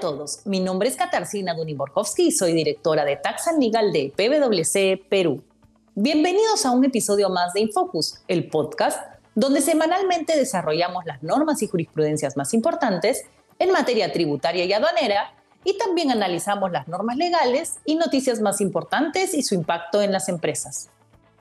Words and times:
todos, 0.00 0.46
mi 0.46 0.60
nombre 0.60 0.88
es 0.88 0.96
Katarzyna 0.96 1.54
Duniborkowski 1.54 2.28
y 2.28 2.32
soy 2.32 2.52
directora 2.52 3.04
de 3.04 3.16
Tax 3.16 3.48
Legal 3.58 3.92
de 3.92 4.12
PwC 4.16 5.08
Perú. 5.08 5.42
Bienvenidos 5.96 6.64
a 6.66 6.70
un 6.70 6.84
episodio 6.84 7.30
más 7.30 7.52
de 7.52 7.62
Infocus, 7.62 8.20
el 8.28 8.48
podcast 8.48 9.00
donde 9.34 9.60
semanalmente 9.60 10.36
desarrollamos 10.36 11.04
las 11.04 11.22
normas 11.22 11.62
y 11.62 11.66
jurisprudencias 11.66 12.36
más 12.36 12.54
importantes 12.54 13.24
en 13.58 13.72
materia 13.72 14.12
tributaria 14.12 14.64
y 14.64 14.72
aduanera 14.72 15.34
y 15.64 15.76
también 15.78 16.12
analizamos 16.12 16.70
las 16.70 16.86
normas 16.86 17.16
legales 17.16 17.78
y 17.84 17.96
noticias 17.96 18.40
más 18.40 18.60
importantes 18.60 19.34
y 19.34 19.42
su 19.42 19.54
impacto 19.54 20.00
en 20.00 20.12
las 20.12 20.28
empresas. 20.28 20.90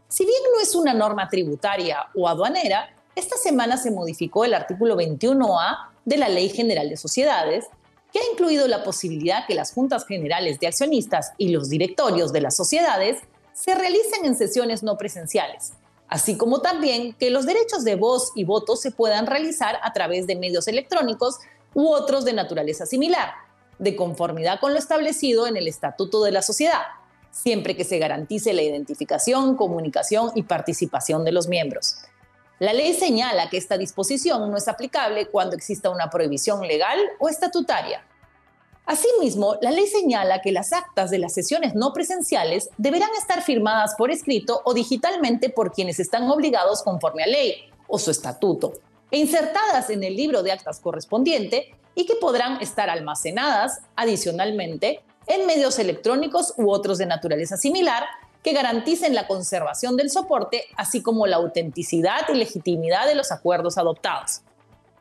Si 0.07 0.25
bien 0.25 0.41
no 0.55 0.61
es 0.61 0.73
una 0.73 0.95
norma 0.95 1.29
tributaria 1.29 2.07
o 2.15 2.27
aduanera, 2.27 2.89
esta 3.15 3.37
semana 3.37 3.77
se 3.77 3.91
modificó 3.91 4.45
el 4.45 4.55
artículo 4.55 4.95
21A 4.95 5.89
de 6.05 6.17
la 6.17 6.29
Ley 6.29 6.49
General 6.49 6.89
de 6.89 6.97
Sociedades, 6.97 7.65
ha 8.17 8.31
incluido 8.31 8.67
la 8.67 8.83
posibilidad 8.83 9.45
que 9.47 9.55
las 9.55 9.73
juntas 9.73 10.05
generales 10.05 10.59
de 10.59 10.67
accionistas 10.67 11.31
y 11.37 11.49
los 11.49 11.69
directorios 11.69 12.31
de 12.33 12.41
las 12.41 12.55
sociedades 12.55 13.19
se 13.53 13.75
realicen 13.75 14.25
en 14.25 14.35
sesiones 14.35 14.83
no 14.83 14.97
presenciales, 14.97 15.73
así 16.07 16.37
como 16.37 16.61
también 16.61 17.13
que 17.13 17.31
los 17.31 17.45
derechos 17.45 17.83
de 17.83 17.95
voz 17.95 18.31
y 18.35 18.43
voto 18.43 18.75
se 18.75 18.91
puedan 18.91 19.25
realizar 19.25 19.77
a 19.81 19.93
través 19.93 20.27
de 20.27 20.35
medios 20.35 20.67
electrónicos 20.67 21.39
u 21.73 21.87
otros 21.89 22.23
de 22.23 22.33
naturaleza 22.33 22.85
similar, 22.85 23.31
de 23.79 23.95
conformidad 23.95 24.59
con 24.59 24.73
lo 24.73 24.79
establecido 24.79 25.47
en 25.47 25.57
el 25.57 25.67
Estatuto 25.67 26.23
de 26.23 26.31
la 26.31 26.41
Sociedad, 26.41 26.83
siempre 27.31 27.75
que 27.75 27.83
se 27.83 27.99
garantice 27.99 28.53
la 28.53 28.61
identificación, 28.61 29.55
comunicación 29.55 30.31
y 30.35 30.43
participación 30.43 31.23
de 31.23 31.31
los 31.31 31.47
miembros. 31.47 31.97
La 32.59 32.73
ley 32.73 32.93
señala 32.93 33.49
que 33.49 33.57
esta 33.57 33.77
disposición 33.77 34.49
no 34.49 34.57
es 34.57 34.67
aplicable 34.67 35.27
cuando 35.27 35.55
exista 35.55 35.91
una 35.91 36.09
prohibición 36.09 36.67
legal 36.67 36.99
o 37.19 37.29
estatutaria. 37.29 38.03
Asimismo, 38.87 39.57
la 39.61 39.71
ley 39.71 39.85
señala 39.85 40.41
que 40.41 40.53
las 40.53 40.71
actas 40.71 41.11
de 41.11 41.19
las 41.19 41.33
sesiones 41.33 41.75
no 41.75 41.91
presenciales 41.91 42.69
deberán 42.77 43.09
estar 43.19 43.43
firmadas 43.43 43.95
por 43.97 44.11
escrito 44.11 44.61
o 44.63 44.73
digitalmente 44.73 45.49
por 45.49 45.73
quienes 45.73 45.99
están 45.99 46.23
obligados 46.31 46.83
conforme 46.83 47.23
a 47.23 47.27
ley 47.27 47.69
o 47.89 47.99
su 47.99 48.11
estatuto, 48.11 48.71
e 49.11 49.17
insertadas 49.17 49.89
en 49.89 50.05
el 50.05 50.15
libro 50.15 50.41
de 50.41 50.53
actas 50.53 50.79
correspondiente 50.79 51.75
y 51.95 52.05
que 52.05 52.15
podrán 52.15 52.61
estar 52.61 52.89
almacenadas 52.89 53.81
adicionalmente 53.97 55.01
en 55.27 55.45
medios 55.45 55.79
electrónicos 55.79 56.53
u 56.55 56.71
otros 56.71 56.97
de 56.97 57.07
naturaleza 57.07 57.57
similar 57.57 58.05
que 58.41 58.53
garanticen 58.53 59.13
la 59.13 59.27
conservación 59.27 59.97
del 59.97 60.09
soporte, 60.09 60.63
así 60.77 61.03
como 61.03 61.27
la 61.27 61.35
autenticidad 61.35 62.21
y 62.29 62.35
legitimidad 62.35 63.05
de 63.05 63.15
los 63.15 63.33
acuerdos 63.33 63.77
adoptados. 63.77 64.43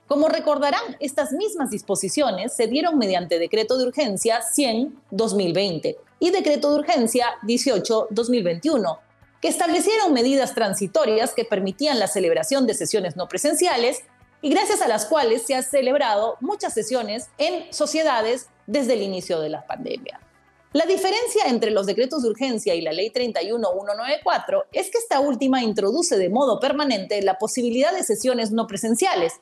Como 0.06 0.28
recordarán, 0.28 0.96
estas 1.00 1.32
mismas 1.32 1.70
disposiciones 1.70 2.54
se 2.54 2.68
dieron 2.68 2.96
mediante 2.96 3.40
Decreto 3.40 3.76
de 3.76 3.86
Urgencia 3.86 4.40
100-2020 4.40 5.96
y 6.20 6.30
Decreto 6.30 6.70
de 6.70 6.78
Urgencia 6.78 7.26
18-2021, 7.42 8.98
que 9.40 9.48
establecieron 9.48 10.12
medidas 10.12 10.54
transitorias 10.54 11.34
que 11.34 11.44
permitían 11.44 11.98
la 11.98 12.06
celebración 12.06 12.68
de 12.68 12.74
sesiones 12.74 13.16
no 13.16 13.26
presenciales 13.26 14.02
y 14.42 14.50
gracias 14.50 14.80
a 14.80 14.88
las 14.88 15.06
cuales 15.06 15.42
se 15.42 15.56
han 15.56 15.64
celebrado 15.64 16.36
muchas 16.40 16.72
sesiones 16.72 17.28
en 17.38 17.72
sociedades 17.72 18.48
desde 18.68 18.94
el 18.94 19.02
inicio 19.02 19.40
de 19.40 19.48
la 19.48 19.66
pandemia. 19.66 20.20
La 20.72 20.84
diferencia 20.84 21.46
entre 21.46 21.70
los 21.70 21.86
decretos 21.86 22.22
de 22.22 22.28
urgencia 22.28 22.74
y 22.74 22.82
la 22.82 22.92
Ley 22.92 23.10
31194 23.10 24.66
es 24.72 24.90
que 24.90 24.98
esta 24.98 25.20
última 25.20 25.62
introduce 25.62 26.18
de 26.18 26.28
modo 26.28 26.60
permanente 26.60 27.22
la 27.22 27.38
posibilidad 27.38 27.92
de 27.92 28.04
sesiones 28.04 28.52
no 28.52 28.66
presenciales. 28.66 29.40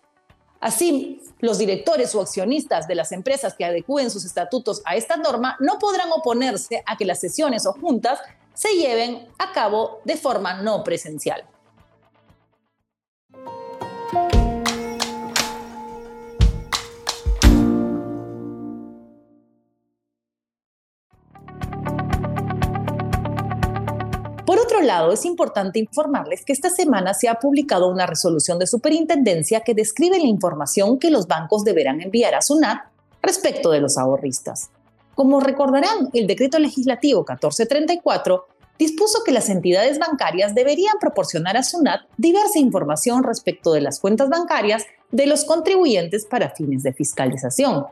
Así, 0.64 1.20
los 1.40 1.58
directores 1.58 2.14
o 2.14 2.22
accionistas 2.22 2.88
de 2.88 2.94
las 2.94 3.12
empresas 3.12 3.52
que 3.52 3.66
adecúen 3.66 4.10
sus 4.10 4.24
estatutos 4.24 4.80
a 4.86 4.96
esta 4.96 5.18
norma 5.18 5.58
no 5.60 5.78
podrán 5.78 6.08
oponerse 6.10 6.82
a 6.86 6.96
que 6.96 7.04
las 7.04 7.20
sesiones 7.20 7.66
o 7.66 7.74
juntas 7.74 8.18
se 8.54 8.70
lleven 8.70 9.28
a 9.38 9.52
cabo 9.52 10.00
de 10.06 10.16
forma 10.16 10.62
no 10.62 10.82
presencial. 10.82 11.44
Por 24.46 24.58
otro 24.58 24.82
lado, 24.82 25.10
es 25.12 25.24
importante 25.24 25.78
informarles 25.78 26.44
que 26.44 26.52
esta 26.52 26.68
semana 26.68 27.14
se 27.14 27.28
ha 27.28 27.36
publicado 27.36 27.88
una 27.88 28.06
resolución 28.06 28.58
de 28.58 28.66
superintendencia 28.66 29.60
que 29.60 29.72
describe 29.72 30.18
la 30.18 30.26
información 30.26 30.98
que 30.98 31.10
los 31.10 31.26
bancos 31.26 31.64
deberán 31.64 32.02
enviar 32.02 32.34
a 32.34 32.42
SUNAT 32.42 32.82
respecto 33.22 33.70
de 33.70 33.80
los 33.80 33.96
ahorristas. 33.96 34.68
Como 35.14 35.40
recordarán, 35.40 36.10
el 36.12 36.26
decreto 36.26 36.58
legislativo 36.58 37.20
1434 37.20 38.46
dispuso 38.78 39.22
que 39.24 39.32
las 39.32 39.48
entidades 39.48 39.98
bancarias 39.98 40.54
deberían 40.54 40.98
proporcionar 41.00 41.56
a 41.56 41.62
SUNAT 41.62 42.02
diversa 42.18 42.58
información 42.58 43.22
respecto 43.22 43.72
de 43.72 43.80
las 43.80 43.98
cuentas 43.98 44.28
bancarias 44.28 44.84
de 45.10 45.26
los 45.26 45.44
contribuyentes 45.44 46.26
para 46.26 46.50
fines 46.50 46.82
de 46.82 46.92
fiscalización. 46.92 47.86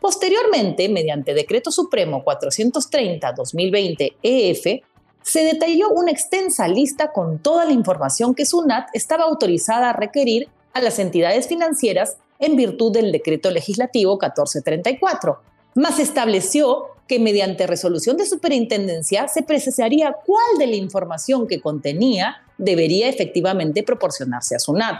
Posteriormente, 0.00 0.88
mediante 0.88 1.34
Decreto 1.34 1.70
Supremo 1.70 2.24
430-2020 2.24 4.16
EF, 4.22 4.82
se 5.28 5.44
detalló 5.44 5.90
una 5.90 6.10
extensa 6.10 6.66
lista 6.68 7.12
con 7.12 7.38
toda 7.38 7.66
la 7.66 7.72
información 7.72 8.34
que 8.34 8.46
SUNAT 8.46 8.88
estaba 8.94 9.24
autorizada 9.24 9.90
a 9.90 9.92
requerir 9.92 10.48
a 10.72 10.80
las 10.80 10.98
entidades 10.98 11.48
financieras 11.48 12.16
en 12.38 12.56
virtud 12.56 12.92
del 12.92 13.12
decreto 13.12 13.50
legislativo 13.50 14.12
1434, 14.12 15.38
más 15.74 15.98
estableció 15.98 16.86
que 17.06 17.18
mediante 17.20 17.66
resolución 17.66 18.16
de 18.16 18.24
superintendencia 18.24 19.28
se 19.28 19.42
precisaría 19.42 20.16
cuál 20.24 20.58
de 20.58 20.66
la 20.66 20.76
información 20.76 21.46
que 21.46 21.60
contenía 21.60 22.36
debería 22.56 23.10
efectivamente 23.10 23.82
proporcionarse 23.82 24.56
a 24.56 24.58
SUNAT. 24.58 24.96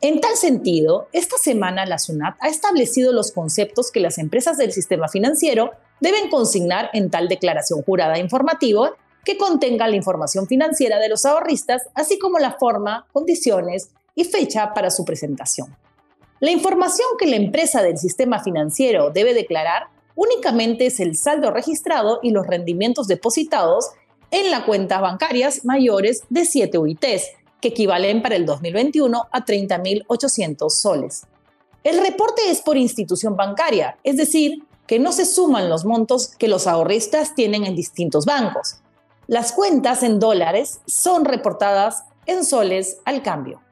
En 0.00 0.20
tal 0.20 0.34
sentido, 0.34 1.06
esta 1.12 1.38
semana 1.38 1.86
la 1.86 2.00
SUNAT 2.00 2.34
ha 2.40 2.48
establecido 2.48 3.12
los 3.12 3.30
conceptos 3.30 3.92
que 3.92 4.00
las 4.00 4.18
empresas 4.18 4.56
del 4.56 4.72
sistema 4.72 5.06
financiero 5.06 5.70
deben 6.00 6.28
consignar 6.28 6.90
en 6.92 7.08
tal 7.08 7.28
declaración 7.28 7.82
jurada 7.82 8.18
informativa 8.18 8.96
que 9.24 9.36
contenga 9.36 9.88
la 9.88 9.96
información 9.96 10.46
financiera 10.46 10.98
de 10.98 11.08
los 11.08 11.24
ahorristas, 11.24 11.82
así 11.94 12.18
como 12.18 12.38
la 12.38 12.52
forma, 12.58 13.06
condiciones 13.12 13.90
y 14.14 14.24
fecha 14.24 14.72
para 14.74 14.90
su 14.90 15.04
presentación. 15.04 15.76
La 16.40 16.50
información 16.50 17.06
que 17.18 17.26
la 17.26 17.36
empresa 17.36 17.82
del 17.82 17.98
sistema 17.98 18.42
financiero 18.42 19.10
debe 19.10 19.34
declarar 19.34 19.84
únicamente 20.14 20.86
es 20.86 21.00
el 21.00 21.16
saldo 21.16 21.50
registrado 21.50 22.20
y 22.22 22.30
los 22.30 22.46
rendimientos 22.46 23.08
depositados 23.08 23.90
en 24.30 24.50
las 24.50 24.64
cuentas 24.64 25.00
bancarias 25.00 25.64
mayores 25.64 26.22
de 26.28 26.44
7 26.44 26.76
UITs, 26.78 27.30
que 27.60 27.68
equivalen 27.68 28.20
para 28.20 28.36
el 28.36 28.46
2021 28.46 29.28
a 29.30 29.44
30.800 29.44 30.70
soles. 30.70 31.22
El 31.82 31.98
reporte 32.00 32.42
es 32.50 32.60
por 32.60 32.76
institución 32.76 33.36
bancaria, 33.36 33.96
es 34.04 34.16
decir, 34.16 34.64
que 34.86 34.98
no 34.98 35.12
se 35.12 35.24
suman 35.24 35.68
los 35.68 35.84
montos 35.84 36.28
que 36.28 36.48
los 36.48 36.66
ahorristas 36.66 37.34
tienen 37.34 37.64
en 37.64 37.74
distintos 37.74 38.26
bancos. 38.26 38.76
Las 39.26 39.52
cuentas 39.52 40.02
en 40.02 40.20
dólares 40.20 40.80
son 40.86 41.24
reportadas 41.24 42.04
en 42.26 42.44
soles 42.44 42.98
al 43.06 43.22
cambio. 43.22 43.62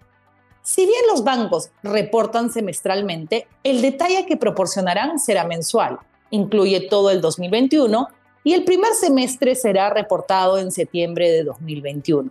Si 0.62 0.86
bien 0.86 1.02
los 1.10 1.24
bancos 1.24 1.70
reportan 1.82 2.50
semestralmente, 2.50 3.46
el 3.62 3.82
detalle 3.82 4.24
que 4.24 4.38
proporcionarán 4.38 5.18
será 5.18 5.44
mensual, 5.44 5.98
incluye 6.30 6.88
todo 6.88 7.10
el 7.10 7.20
2021 7.20 8.08
y 8.44 8.54
el 8.54 8.64
primer 8.64 8.94
semestre 8.94 9.54
será 9.54 9.90
reportado 9.90 10.58
en 10.58 10.72
septiembre 10.72 11.30
de 11.30 11.44
2021. 11.44 12.30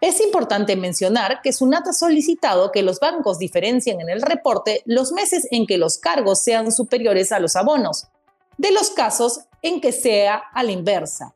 Es 0.00 0.20
importante 0.20 0.76
mencionar 0.76 1.40
que 1.42 1.52
SUNAT 1.52 1.88
ha 1.88 1.92
solicitado 1.92 2.70
que 2.70 2.82
los 2.82 3.00
bancos 3.00 3.38
diferencien 3.38 4.00
en 4.00 4.10
el 4.10 4.22
reporte 4.22 4.82
los 4.84 5.10
meses 5.10 5.48
en 5.50 5.66
que 5.66 5.78
los 5.78 5.98
cargos 5.98 6.40
sean 6.40 6.70
superiores 6.70 7.32
a 7.32 7.40
los 7.40 7.56
abonos, 7.56 8.06
de 8.58 8.70
los 8.70 8.90
casos 8.90 9.40
en 9.62 9.80
que 9.80 9.90
sea 9.92 10.36
a 10.52 10.62
la 10.62 10.72
inversa, 10.72 11.34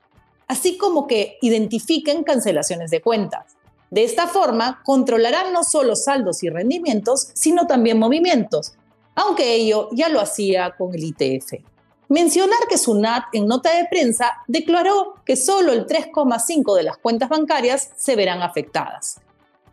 así 0.49 0.77
como 0.77 1.07
que 1.07 1.39
identifiquen 1.43 2.25
cancelaciones 2.25 2.91
de 2.91 3.03
cuentas. 3.03 3.57
De 3.91 4.05
esta 4.05 4.27
forma, 4.27 4.83
controlarán 4.85 5.53
no 5.53 5.63
solo 5.63 5.95
saldos 5.95 6.43
y 6.43 6.51
rendimientos, 6.51 7.29
sino 7.35 7.67
también 7.67 7.99
movimientos, 7.99 8.73
aunque 9.15 9.55
ello 9.55 9.89
ya 9.93 10.09
lo 10.09 10.21
hacía 10.21 10.75
con 10.77 10.95
el 10.95 11.05
ITF. 11.05 11.53
Mencionar 12.09 12.61
que 12.69 12.79
SUNAT 12.79 13.25
en 13.35 13.47
nota 13.47 13.75
de 13.77 13.87
prensa 13.91 14.33
declaró 14.47 15.17
que 15.27 15.37
solo 15.37 15.73
el 15.73 15.87
3,5 15.87 16.75
de 16.75 16.83
las 16.83 16.97
cuentas 16.97 17.29
bancarias 17.29 17.91
se 17.97 18.17
verán 18.17 18.43
afectadas. 18.43 19.21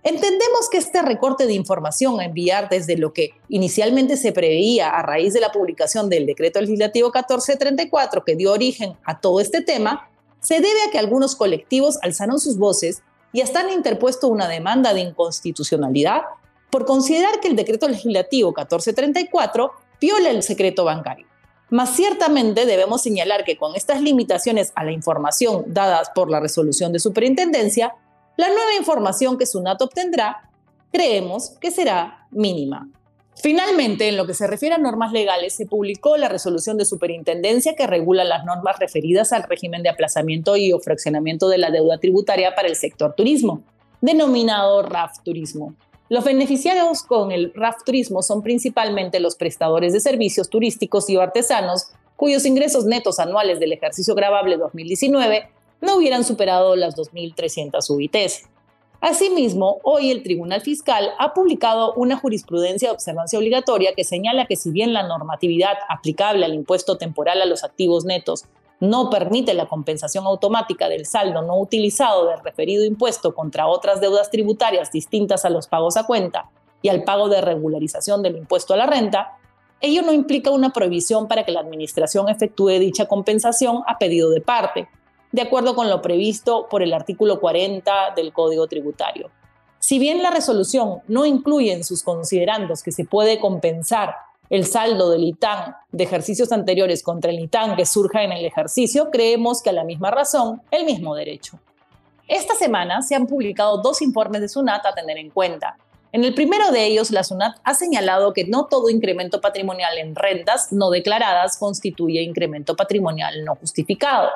Entendemos 0.04 0.69
que 0.69 0.77
este 0.77 1.01
recorte 1.01 1.48
de 1.48 1.54
información 1.54 2.19
a 2.19 2.25
enviar 2.25 2.69
desde 2.69 2.98
lo 2.98 3.13
que 3.13 3.31
inicialmente 3.50 4.18
se 4.18 4.33
preveía 4.33 4.89
a 4.89 5.01
raíz 5.01 5.33
de 5.33 5.39
la 5.39 5.51
publicación 5.51 6.10
del 6.10 6.25
decreto 6.25 6.62
legislativo 6.62 7.07
1434 7.07 8.24
que 8.24 8.36
dio 8.36 8.51
origen 8.51 8.95
a 9.04 9.19
todo 9.19 9.39
este 9.39 9.62
tema 9.62 10.10
se 10.45 10.62
debe 10.62 10.83
a 10.88 10.92
que 10.92 11.00
algunos 11.00 11.36
colectivos 11.36 11.97
alzaron 12.03 12.39
sus 12.39 12.59
voces 12.59 13.01
y 13.33 13.42
hasta 13.42 13.62
han 13.62 13.71
interpuesto 13.71 14.27
una 14.27 14.47
demanda 14.47 14.94
de 14.94 15.00
inconstitucionalidad 15.00 16.21
por 16.69 16.86
considerar 16.86 17.39
que 17.39 17.47
el 17.47 17.56
decreto 17.56 17.88
legislativo 17.88 18.50
1434 18.50 19.71
viola 20.00 20.30
el 20.30 20.44
secreto 20.44 20.86
bancario. 20.86 21.25
Mas 21.71 21.95
ciertamente 21.95 22.68
debemos 22.68 23.01
señalar 23.01 23.44
que 23.44 23.57
con 23.57 23.75
estas 23.75 24.01
limitaciones 24.01 24.71
a 24.75 24.83
la 24.83 24.92
información 24.92 25.63
dadas 25.65 26.12
por 26.13 26.30
la 26.30 26.39
resolución 26.39 26.94
de 26.94 27.00
superintendencia, 27.00 27.95
la 28.38 28.50
nueva 28.50 28.75
información 28.77 29.39
que 29.39 29.48
SUNAT 29.48 29.81
obtendrá 29.81 30.51
creemos 30.91 31.57
que 31.59 31.71
será 31.71 32.27
mínima. 32.30 32.88
Finalmente, 33.36 34.08
en 34.08 34.18
lo 34.18 34.26
que 34.26 34.34
se 34.34 34.48
refiere 34.48 34.76
a 34.76 34.80
normas 34.80 35.12
legales, 35.12 35.56
se 35.56 35.66
publicó 35.66 36.18
la 36.18 36.30
resolución 36.30 36.78
de 36.78 36.86
superintendencia 36.86 37.76
que 37.76 37.86
regula 37.86 38.24
las 38.24 38.46
normas 38.46 38.80
referidas 38.80 39.34
al 39.34 39.44
régimen 39.44 39.84
de 39.84 39.90
aplazamiento 39.90 40.56
y 40.58 40.72
o 40.72 40.80
fraccionamiento 40.80 41.50
de 41.50 41.58
la 41.58 41.70
deuda 41.70 41.98
tributaria 42.00 42.56
para 42.56 42.70
el 42.70 42.76
sector 42.76 43.14
turismo, 43.14 43.62
denominado 44.02 44.82
RAF 44.84 45.20
Turismo. 45.24 45.76
Los 46.08 46.24
beneficiarios 46.24 47.04
con 47.04 47.32
el 47.32 47.52
RAF 47.54 47.84
Turismo 47.84 48.22
son 48.22 48.42
principalmente 48.42 49.20
los 49.20 49.36
prestadores 49.36 49.92
de 49.92 50.00
servicios 50.00 50.50
turísticos 50.50 51.10
y 51.10 51.18
artesanos 51.18 51.88
cuyos 52.16 52.46
ingresos 52.46 52.86
netos 52.86 53.20
anuales 53.20 53.60
del 53.60 53.74
ejercicio 53.74 54.16
grabable 54.16 54.58
2019 54.58 55.50
no 55.82 55.98
hubieran 55.98 56.24
superado 56.24 56.76
las 56.76 56.96
2.300 56.96 57.90
UITs. 57.90 58.44
Asimismo, 59.01 59.80
hoy 59.83 60.09
el 60.09 60.24
Tribunal 60.24 60.62
Fiscal 60.62 61.12
ha 61.19 61.33
publicado 61.33 61.94
una 61.94 62.18
jurisprudencia 62.18 62.89
de 62.89 62.94
observancia 62.94 63.38
obligatoria 63.38 63.94
que 63.94 64.03
señala 64.03 64.45
que 64.45 64.56
si 64.56 64.71
bien 64.71 64.94
la 64.94 65.03
normatividad 65.03 65.77
aplicable 65.89 66.45
al 66.45 66.53
impuesto 66.53 66.97
temporal 66.97 67.42
a 67.42 67.45
los 67.45 67.63
activos 67.63 68.06
netos 68.06 68.45
no 68.80 69.09
permite 69.09 69.53
la 69.53 69.68
compensación 69.68 70.25
automática 70.25 70.89
del 70.89 71.06
saldo 71.06 71.42
no 71.42 71.57
utilizado 71.59 72.27
del 72.27 72.39
referido 72.44 72.83
impuesto 72.83 73.33
contra 73.33 73.68
otras 73.68 74.01
deudas 74.01 74.31
tributarias 74.31 74.92
distintas 74.92 75.45
a 75.45 75.50
los 75.50 75.68
pagos 75.68 75.98
a 75.98 76.06
cuenta 76.06 76.50
y 76.81 76.89
al 76.89 77.03
pago 77.03 77.30
de 77.30 77.41
regularización 77.41 78.21
del 78.21 78.38
impuesto 78.38 78.74
a 78.74 78.77
la 78.77 78.86
renta, 78.86 79.38
ello 79.81 80.01
no 80.01 80.13
implica 80.13 80.51
una 80.51 80.71
prohibición 80.71 81.27
para 81.27 81.44
que 81.44 81.51
la 81.51 81.62
Administración 81.62 82.30
efectúe 82.30 82.80
dicha 82.80 83.07
compensación 83.07 83.81
a 83.88 83.98
pedido 83.98 84.30
de 84.30 84.41
parte, 84.41 84.88
de 85.36 85.42
acuerdo 85.42 85.76
con 85.76 85.90
lo 85.90 86.02
previsto 86.02 86.68
por 86.70 86.82
el 86.82 86.94
artículo 86.94 87.42
40 87.42 88.14
del 88.16 88.32
Código 88.32 88.68
Tributario. 88.68 89.30
Si 89.80 90.00
bien 90.00 90.24
la 90.24 90.32
resolución 90.32 91.02
no 91.10 91.26
incluye 91.26 91.74
en 91.74 91.84
sus 91.84 92.04
considerandos 92.04 92.82
que 92.82 92.94
se 92.94 93.04
puede 93.04 93.38
compensar 93.38 94.16
el 94.50 94.66
saldo 94.66 95.10
del 95.10 95.26
ITAN 95.26 95.76
de 95.92 96.06
ejercicios 96.06 96.54
anteriores 96.54 97.04
contra 97.04 97.32
el 97.32 97.40
ITAN 97.42 97.76
que 97.76 97.86
surja 97.86 98.24
en 98.24 98.32
el 98.32 98.46
ejercicio, 98.46 99.10
creemos 99.12 99.62
que 99.62 99.72
a 99.72 99.74
la 99.74 99.84
misma 99.84 100.10
razón, 100.10 100.62
el 100.72 100.86
mismo 100.86 101.14
derecho. 101.16 101.60
Esta 102.30 102.56
semana 102.56 103.02
se 103.02 103.14
han 103.14 103.28
publicado 103.28 103.82
dos 103.82 104.02
informes 104.02 104.40
de 104.40 104.48
SUNAT 104.48 104.86
a 104.86 104.94
tener 104.94 105.18
en 105.18 105.32
cuenta. 105.32 105.76
En 106.14 106.24
el 106.24 106.34
primero 106.34 106.72
de 106.72 106.86
ellos, 106.86 107.12
la 107.12 107.26
SUNAT 107.26 107.58
ha 107.62 107.74
señalado 107.74 108.32
que 108.32 108.46
no 108.46 108.68
todo 108.68 108.90
incremento 108.90 109.42
patrimonial 109.42 109.98
en 109.98 110.16
rentas 110.16 110.72
no 110.72 110.92
declaradas 110.92 111.58
constituye 111.58 112.22
incremento 112.22 112.78
patrimonial 112.78 113.44
no 113.44 113.56
justificado. 113.56 114.30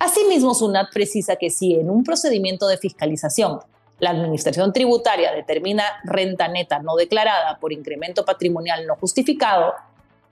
Asimismo, 0.00 0.54
SUNAT 0.54 0.90
precisa 0.94 1.36
que 1.36 1.50
si 1.50 1.74
en 1.74 1.90
un 1.90 2.04
procedimiento 2.04 2.66
de 2.66 2.78
fiscalización 2.78 3.60
la 3.98 4.10
Administración 4.10 4.72
Tributaria 4.72 5.30
determina 5.30 5.84
renta 6.04 6.48
neta 6.48 6.78
no 6.78 6.96
declarada 6.96 7.58
por 7.60 7.70
incremento 7.70 8.24
patrimonial 8.24 8.86
no 8.86 8.96
justificado, 8.96 9.74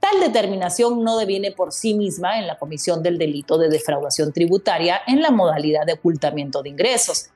tal 0.00 0.20
determinación 0.20 1.04
no 1.04 1.18
deviene 1.18 1.52
por 1.52 1.74
sí 1.74 1.92
misma 1.92 2.38
en 2.38 2.46
la 2.46 2.58
comisión 2.58 3.02
del 3.02 3.18
delito 3.18 3.58
de 3.58 3.68
defraudación 3.68 4.32
tributaria 4.32 5.02
en 5.06 5.20
la 5.20 5.30
modalidad 5.30 5.84
de 5.84 5.92
ocultamiento 5.92 6.62
de 6.62 6.70
ingresos, 6.70 7.26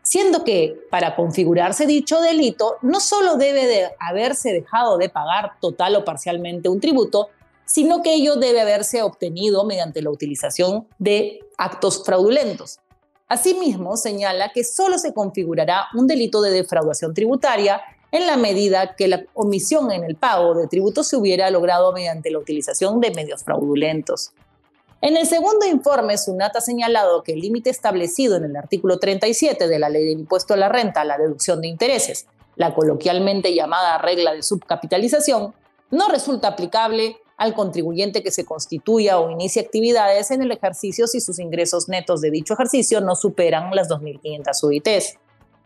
siendo 0.00 0.44
que 0.44 0.74
para 0.90 1.14
configurarse 1.14 1.84
dicho 1.84 2.22
delito 2.22 2.78
no 2.80 3.00
solo 3.00 3.36
debe 3.36 3.66
de 3.66 3.90
haberse 4.00 4.54
dejado 4.54 4.96
de 4.96 5.10
pagar 5.10 5.60
total 5.60 5.96
o 5.96 6.06
parcialmente 6.06 6.70
un 6.70 6.80
tributo, 6.80 7.28
sino 7.64 8.02
que 8.02 8.14
ello 8.14 8.36
debe 8.36 8.60
haberse 8.60 9.02
obtenido 9.02 9.64
mediante 9.64 10.02
la 10.02 10.10
utilización 10.10 10.86
de 10.98 11.40
actos 11.56 12.02
fraudulentos. 12.04 12.80
Asimismo, 13.28 13.96
señala 13.96 14.50
que 14.52 14.62
solo 14.62 14.98
se 14.98 15.14
configurará 15.14 15.86
un 15.94 16.06
delito 16.06 16.42
de 16.42 16.50
defraudación 16.50 17.14
tributaria 17.14 17.80
en 18.10 18.26
la 18.26 18.36
medida 18.36 18.94
que 18.94 19.08
la 19.08 19.24
omisión 19.32 19.90
en 19.90 20.04
el 20.04 20.16
pago 20.16 20.54
de 20.54 20.68
tributos 20.68 21.08
se 21.08 21.16
hubiera 21.16 21.50
logrado 21.50 21.92
mediante 21.92 22.30
la 22.30 22.38
utilización 22.38 23.00
de 23.00 23.10
medios 23.10 23.42
fraudulentos. 23.42 24.32
En 25.00 25.16
el 25.16 25.26
segundo 25.26 25.66
informe, 25.66 26.18
SUNAT 26.18 26.56
ha 26.56 26.60
señalado 26.60 27.22
que 27.22 27.32
el 27.32 27.40
límite 27.40 27.70
establecido 27.70 28.36
en 28.36 28.44
el 28.44 28.54
artículo 28.54 28.98
37 28.98 29.66
de 29.66 29.78
la 29.78 29.88
Ley 29.88 30.04
del 30.04 30.20
Impuesto 30.20 30.54
a 30.54 30.58
la 30.58 30.68
Renta 30.68 31.00
a 31.00 31.04
la 31.04 31.18
deducción 31.18 31.62
de 31.62 31.68
intereses, 31.68 32.26
la 32.56 32.74
coloquialmente 32.74 33.54
llamada 33.54 33.96
regla 33.98 34.34
de 34.34 34.42
subcapitalización, 34.42 35.54
no 35.90 36.08
resulta 36.08 36.48
aplicable 36.48 37.16
al 37.42 37.54
contribuyente 37.54 38.22
que 38.22 38.30
se 38.30 38.44
constituya 38.44 39.18
o 39.18 39.28
inicie 39.28 39.62
actividades 39.62 40.30
en 40.30 40.42
el 40.42 40.52
ejercicio 40.52 41.08
si 41.08 41.20
sus 41.20 41.40
ingresos 41.40 41.88
netos 41.88 42.20
de 42.20 42.30
dicho 42.30 42.54
ejercicio 42.54 43.00
no 43.00 43.16
superan 43.16 43.74
las 43.74 43.88
2.500 43.88 44.62
UITs. 44.62 45.18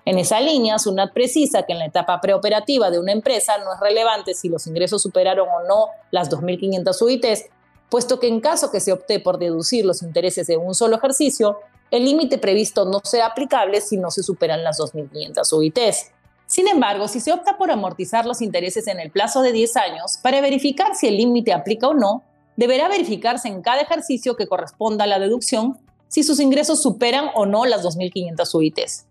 En 0.06 0.18
esa 0.18 0.40
línea, 0.40 0.78
SUNAT 0.78 1.12
precisa 1.12 1.64
que 1.64 1.74
en 1.74 1.80
la 1.80 1.84
etapa 1.84 2.18
preoperativa 2.22 2.90
de 2.90 2.98
una 2.98 3.12
empresa 3.12 3.58
no 3.58 3.74
es 3.74 3.78
relevante 3.78 4.32
si 4.32 4.48
los 4.48 4.66
ingresos 4.66 5.02
superaron 5.02 5.48
o 5.50 5.68
no 5.68 5.88
las 6.12 6.30
2.500 6.30 7.02
UITs, 7.02 7.44
puesto 7.90 8.18
que 8.20 8.28
en 8.28 8.40
caso 8.40 8.70
que 8.70 8.80
se 8.80 8.92
opte 8.92 9.20
por 9.20 9.38
deducir 9.38 9.84
los 9.84 10.00
intereses 10.00 10.46
de 10.46 10.56
un 10.56 10.74
solo 10.74 10.96
ejercicio, 10.96 11.58
el 11.90 12.06
límite 12.06 12.38
previsto 12.38 12.86
no 12.86 13.02
será 13.04 13.26
aplicable 13.26 13.82
si 13.82 13.98
no 13.98 14.10
se 14.10 14.22
superan 14.22 14.64
las 14.64 14.78
2.500 14.78 15.52
UITs. 15.52 16.10
Sin 16.46 16.68
embargo, 16.68 17.08
si 17.08 17.20
se 17.20 17.32
opta 17.32 17.58
por 17.58 17.70
amortizar 17.70 18.24
los 18.24 18.40
intereses 18.40 18.86
en 18.86 19.00
el 19.00 19.10
plazo 19.10 19.42
de 19.42 19.52
10 19.52 19.76
años, 19.76 20.18
para 20.22 20.40
verificar 20.40 20.94
si 20.94 21.08
el 21.08 21.16
límite 21.16 21.52
aplica 21.52 21.88
o 21.88 21.94
no, 21.94 22.22
deberá 22.56 22.88
verificarse 22.88 23.48
en 23.48 23.62
cada 23.62 23.82
ejercicio 23.82 24.36
que 24.36 24.46
corresponda 24.46 25.04
a 25.04 25.08
la 25.08 25.18
deducción 25.18 25.78
si 26.08 26.22
sus 26.22 26.40
ingresos 26.40 26.82
superan 26.82 27.30
o 27.34 27.46
no 27.46 27.66
las 27.66 27.84
2.500 27.84 28.54
UITs. 28.54 29.06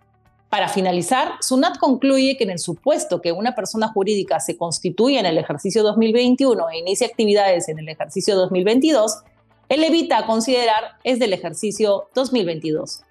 Para 0.49 0.69
finalizar, 0.69 1.33
SUNAT 1.41 1.77
concluye 1.77 2.37
que 2.37 2.45
en 2.45 2.51
el 2.51 2.59
supuesto 2.59 3.21
que 3.21 3.33
una 3.33 3.55
persona 3.55 3.89
jurídica 3.89 4.39
se 4.39 4.55
constituya 4.55 5.19
en 5.19 5.25
el 5.25 5.37
ejercicio 5.37 5.83
2021 5.83 6.69
e 6.69 6.77
inicie 6.79 7.05
actividades 7.05 7.67
en 7.67 7.79
el 7.79 7.89
ejercicio 7.89 8.35
2022, 8.37 9.23
el 9.67 9.83
evita 9.83 10.19
a 10.19 10.25
considerar 10.25 10.97
es 11.03 11.19
del 11.19 11.33
ejercicio 11.33 12.07
2022. 12.15 13.01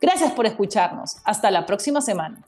Gracias 0.00 0.32
por 0.32 0.46
escucharnos. 0.46 1.16
Hasta 1.24 1.50
la 1.50 1.66
próxima 1.66 2.00
semana. 2.00 2.42